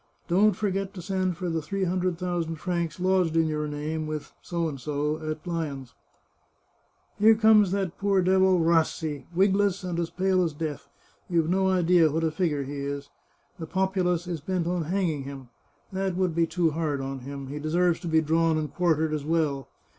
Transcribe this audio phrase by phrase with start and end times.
[0.27, 4.31] Don't forget to send for the three hundred thousand francs lodged in your name with
[4.49, 5.93] D at Lyons."
[7.19, 10.89] Here comes that poor devil Rassi, wigless and as pale as death;
[11.29, 13.11] you've no idea what a figure he is.
[13.59, 15.49] The populace is bent on hanging him.
[15.93, 19.23] That would be too hard on him; he deserves to be drawn and quartered as
[19.23, 19.67] well